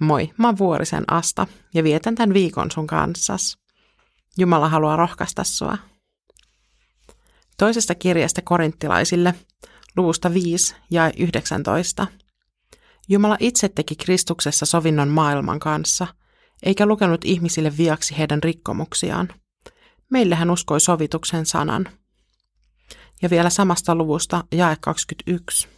Moi, 0.00 0.30
mä 0.38 0.48
oon 0.48 0.58
Vuorisen 0.58 1.04
Asta 1.12 1.46
ja 1.74 1.84
vietän 1.84 2.14
tämän 2.14 2.34
viikon 2.34 2.70
sun 2.70 2.86
kanssas. 2.86 3.58
Jumala 4.38 4.68
haluaa 4.68 4.96
rohkaista 4.96 5.44
sua. 5.44 5.78
Toisesta 7.58 7.94
kirjasta 7.94 8.42
korinttilaisille, 8.42 9.34
luvusta 9.96 10.34
5 10.34 10.74
ja 10.90 11.12
19. 11.16 12.06
Jumala 13.08 13.36
itse 13.40 13.68
teki 13.68 13.96
Kristuksessa 13.96 14.66
sovinnon 14.66 15.08
maailman 15.08 15.60
kanssa, 15.60 16.06
eikä 16.62 16.86
lukenut 16.86 17.24
ihmisille 17.24 17.76
viaksi 17.76 18.18
heidän 18.18 18.42
rikkomuksiaan. 18.42 19.28
Meille 20.10 20.34
hän 20.34 20.50
uskoi 20.50 20.80
sovituksen 20.80 21.46
sanan. 21.46 21.88
Ja 23.22 23.30
vielä 23.30 23.50
samasta 23.50 23.94
luvusta 23.94 24.44
jae 24.52 24.76
21. 24.80 25.68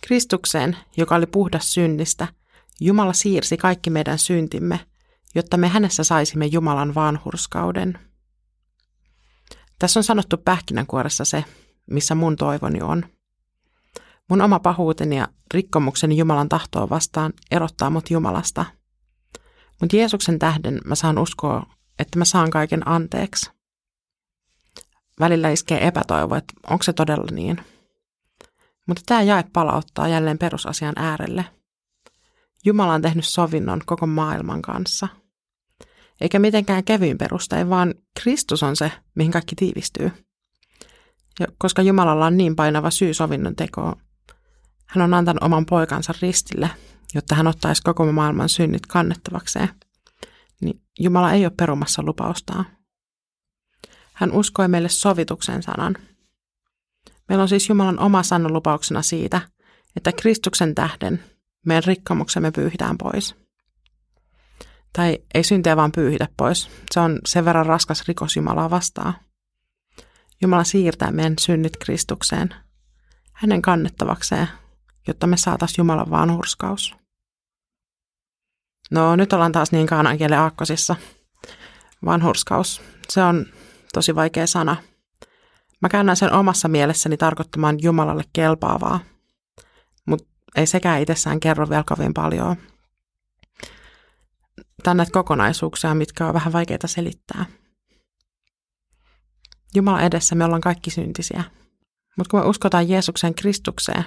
Kristukseen, 0.00 0.76
joka 0.96 1.14
oli 1.14 1.26
puhdas 1.26 1.74
synnistä– 1.74 2.28
Jumala 2.80 3.12
siirsi 3.12 3.56
kaikki 3.56 3.90
meidän 3.90 4.18
syntimme, 4.18 4.80
jotta 5.34 5.56
me 5.56 5.68
hänessä 5.68 6.04
saisimme 6.04 6.46
Jumalan 6.46 6.94
vanhurskauden. 6.94 7.98
Tässä 9.78 10.00
on 10.00 10.04
sanottu 10.04 10.36
pähkinänkuoressa 10.36 11.24
se, 11.24 11.44
missä 11.90 12.14
mun 12.14 12.36
toivoni 12.36 12.80
on. 12.82 13.04
Mun 14.28 14.40
oma 14.40 14.58
pahuuteni 14.58 15.16
ja 15.16 15.28
rikkomukseni 15.54 16.16
Jumalan 16.16 16.48
tahtoa 16.48 16.90
vastaan 16.90 17.32
erottaa 17.50 17.90
mut 17.90 18.10
Jumalasta. 18.10 18.64
Mutta 19.80 19.96
Jeesuksen 19.96 20.38
tähden 20.38 20.80
mä 20.84 20.94
saan 20.94 21.18
uskoa, 21.18 21.66
että 21.98 22.18
mä 22.18 22.24
saan 22.24 22.50
kaiken 22.50 22.88
anteeksi. 22.88 23.50
Välillä 25.20 25.50
iskee 25.50 25.86
epätoivo, 25.86 26.34
että 26.34 26.54
onko 26.70 26.82
se 26.82 26.92
todella 26.92 27.26
niin. 27.30 27.60
Mutta 28.86 29.02
tämä 29.06 29.22
jae 29.22 29.44
palauttaa 29.52 30.08
jälleen 30.08 30.38
perusasian 30.38 30.94
äärelle– 30.96 31.44
Jumala 32.64 32.94
on 32.94 33.02
tehnyt 33.02 33.24
sovinnon 33.24 33.80
koko 33.86 34.06
maailman 34.06 34.62
kanssa. 34.62 35.08
Eikä 36.20 36.38
mitenkään 36.38 36.84
kevyin 36.84 37.18
perustein, 37.18 37.70
vaan 37.70 37.94
Kristus 38.20 38.62
on 38.62 38.76
se, 38.76 38.92
mihin 39.14 39.32
kaikki 39.32 39.56
tiivistyy. 39.56 40.10
Ja 41.40 41.46
koska 41.58 41.82
Jumalalla 41.82 42.26
on 42.26 42.36
niin 42.36 42.56
painava 42.56 42.90
syy 42.90 43.14
sovinnon 43.14 43.56
tekoon, 43.56 43.96
hän 44.86 45.04
on 45.04 45.14
antanut 45.14 45.42
oman 45.42 45.66
poikansa 45.66 46.14
ristille, 46.22 46.70
jotta 47.14 47.34
hän 47.34 47.46
ottaisi 47.46 47.82
koko 47.82 48.12
maailman 48.12 48.48
synnit 48.48 48.86
kannettavakseen. 48.86 49.68
Niin 50.60 50.82
Jumala 51.00 51.32
ei 51.32 51.44
ole 51.44 51.52
perumassa 51.56 52.02
lupaustaan. 52.02 52.66
Hän 54.12 54.32
uskoi 54.32 54.68
meille 54.68 54.88
sovituksen 54.88 55.62
sanan. 55.62 55.96
Meillä 57.28 57.42
on 57.42 57.48
siis 57.48 57.68
Jumalan 57.68 57.98
oma 57.98 58.22
sananlupauksena 58.22 59.02
siitä, 59.02 59.40
että 59.96 60.12
Kristuksen 60.12 60.74
tähden 60.74 61.24
meidän 61.66 61.84
rikkomuksemme 61.86 62.50
pyyhitään 62.50 62.98
pois. 62.98 63.34
Tai 64.92 65.18
ei 65.34 65.44
syntiä 65.44 65.76
vaan 65.76 65.92
pyyhitä 65.92 66.28
pois. 66.36 66.70
Se 66.90 67.00
on 67.00 67.18
sen 67.26 67.44
verran 67.44 67.66
raskas 67.66 68.08
rikos 68.08 68.36
Jumalaa 68.36 68.70
vastaan. 68.70 69.14
Jumala 70.42 70.64
siirtää 70.64 71.10
meidän 71.10 71.34
synnit 71.40 71.76
Kristukseen, 71.76 72.54
hänen 73.32 73.62
kannettavakseen, 73.62 74.48
jotta 75.06 75.26
me 75.26 75.36
saataisiin 75.36 75.76
Jumalan 75.78 76.10
vanhurskaus. 76.10 76.94
No 78.90 79.16
nyt 79.16 79.32
ollaan 79.32 79.52
taas 79.52 79.72
niin 79.72 79.86
kaanan 79.86 80.18
kielen 80.18 80.38
aakkosissa. 80.38 80.96
Vanhurskaus, 82.04 82.82
se 83.08 83.22
on 83.22 83.46
tosi 83.92 84.14
vaikea 84.14 84.46
sana. 84.46 84.76
Mä 85.82 85.88
käännän 85.88 86.16
sen 86.16 86.32
omassa 86.32 86.68
mielessäni 86.68 87.16
tarkoittamaan 87.16 87.82
Jumalalle 87.82 88.24
kelpaavaa– 88.32 89.00
ei 90.56 90.66
sekään 90.66 91.00
itsessään 91.00 91.40
kerro 91.40 91.68
vielä 91.70 91.84
kovin 91.86 92.14
paljon. 92.14 92.56
Tämä 94.82 94.94
näitä 94.94 95.12
kokonaisuuksia, 95.12 95.94
mitkä 95.94 96.26
on 96.26 96.34
vähän 96.34 96.52
vaikeita 96.52 96.86
selittää. 96.86 97.46
Jumala 99.74 100.00
edessä 100.00 100.34
me 100.34 100.44
ollaan 100.44 100.60
kaikki 100.60 100.90
syntisiä. 100.90 101.44
Mutta 102.16 102.30
kun 102.30 102.40
me 102.40 102.46
uskotaan 102.46 102.88
Jeesuksen 102.88 103.34
Kristukseen, 103.34 104.04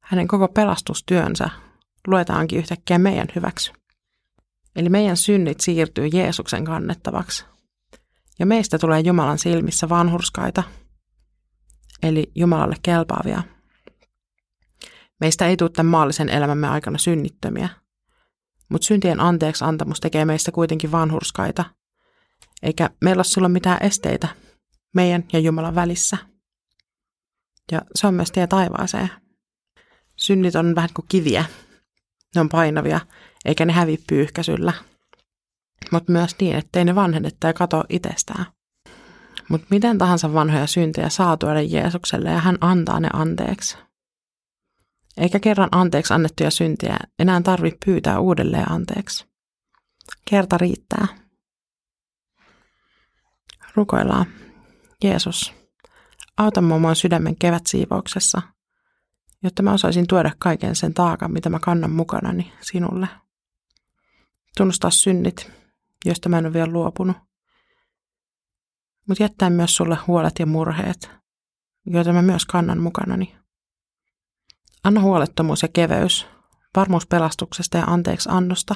hänen 0.00 0.28
koko 0.28 0.48
pelastustyönsä 0.48 1.50
luetaankin 2.06 2.58
yhtäkkiä 2.58 2.98
meidän 2.98 3.28
hyväksi. 3.36 3.72
Eli 4.76 4.88
meidän 4.88 5.16
synnit 5.16 5.60
siirtyy 5.60 6.06
Jeesuksen 6.06 6.64
kannettavaksi. 6.64 7.44
Ja 8.38 8.46
meistä 8.46 8.78
tulee 8.78 9.00
Jumalan 9.00 9.38
silmissä 9.38 9.88
vanhurskaita, 9.88 10.62
eli 12.02 12.32
Jumalalle 12.34 12.76
kelpaavia– 12.82 13.42
Meistä 15.20 15.46
ei 15.46 15.56
tule 15.56 15.70
tämän 15.70 15.90
maallisen 15.90 16.28
elämämme 16.28 16.68
aikana 16.68 16.98
synnittömiä, 16.98 17.68
mutta 18.68 18.86
syntien 18.86 19.20
anteeksi 19.20 19.64
antamus 19.64 20.00
tekee 20.00 20.24
meistä 20.24 20.52
kuitenkin 20.52 20.92
vanhurskaita, 20.92 21.64
eikä 22.62 22.90
meillä 23.00 23.18
ole 23.18 23.24
silloin 23.24 23.52
mitään 23.52 23.78
esteitä 23.80 24.28
meidän 24.94 25.24
ja 25.32 25.38
Jumalan 25.38 25.74
välissä. 25.74 26.16
Ja 27.72 27.82
se 27.94 28.06
on 28.06 28.14
myös 28.14 28.30
tie 28.30 28.46
taivaaseen. 28.46 29.10
Synnit 30.16 30.54
on 30.54 30.74
vähän 30.74 30.90
kuin 30.94 31.06
kiviä. 31.08 31.44
Ne 32.34 32.40
on 32.40 32.48
painavia, 32.48 33.00
eikä 33.44 33.64
ne 33.64 33.72
hävi 33.72 33.98
pyyhkäisyllä. 34.08 34.72
Mutta 35.92 36.12
myös 36.12 36.36
niin, 36.40 36.56
ettei 36.56 36.84
ne 36.84 36.94
vanhennetta 36.94 37.46
ja 37.46 37.52
katoa 37.52 37.84
itsestään. 37.88 38.46
Mutta 39.48 39.66
miten 39.70 39.98
tahansa 39.98 40.32
vanhoja 40.32 40.66
syntejä 40.66 41.08
saa 41.08 41.36
tuoda 41.36 41.62
Jeesukselle 41.62 42.30
ja 42.30 42.38
hän 42.38 42.58
antaa 42.60 43.00
ne 43.00 43.08
anteeksi. 43.12 43.78
Eikä 45.18 45.40
kerran 45.40 45.68
anteeksi 45.72 46.14
annettuja 46.14 46.50
syntiä 46.50 46.96
enää 47.18 47.40
tarvitse 47.40 47.78
pyytää 47.86 48.20
uudelleen 48.20 48.72
anteeksi. 48.72 49.26
Kerta 50.30 50.58
riittää. 50.58 51.06
Rukoillaan. 53.74 54.26
Jeesus, 55.04 55.54
auta 56.36 56.60
mua 56.60 56.94
sydämen 56.94 57.36
kevätsiivouksessa, 57.36 58.42
jotta 59.42 59.62
mä 59.62 59.72
osaisin 59.72 60.06
tuoda 60.06 60.30
kaiken 60.38 60.76
sen 60.76 60.94
taakan, 60.94 61.32
mitä 61.32 61.50
mä 61.50 61.58
kannan 61.58 61.90
mukanani 61.90 62.52
sinulle. 62.60 63.08
Tunnustaa 64.56 64.90
synnit, 64.90 65.52
joista 66.04 66.28
mä 66.28 66.38
en 66.38 66.46
ole 66.46 66.52
vielä 66.52 66.72
luopunut. 66.72 67.16
Mutta 69.08 69.22
jättää 69.22 69.50
myös 69.50 69.76
sulle 69.76 69.98
huolet 70.06 70.34
ja 70.38 70.46
murheet, 70.46 71.10
joita 71.86 72.12
mä 72.12 72.22
myös 72.22 72.46
kannan 72.46 72.80
mukanani. 72.80 73.37
Anna 74.84 75.00
huolettomuus 75.00 75.62
ja 75.62 75.68
keveys, 75.68 76.26
varmuus 76.76 77.06
pelastuksesta 77.06 77.78
ja 77.78 77.84
anteeksi 77.84 78.28
annosta. 78.32 78.74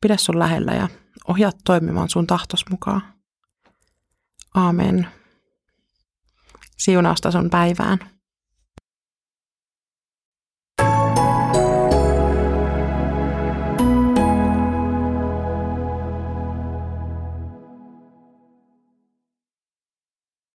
Pidä 0.00 0.16
sun 0.16 0.38
lähellä 0.38 0.72
ja 0.72 0.88
ohjaa 1.28 1.52
toimimaan 1.64 2.08
sun 2.08 2.26
tahtos 2.26 2.64
mukaan. 2.70 3.02
Aamen. 4.54 5.08
Siunausta 6.78 7.30
sun 7.30 7.50
päivään. 7.50 8.19